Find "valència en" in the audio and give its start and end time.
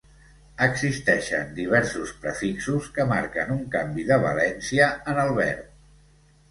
4.27-5.23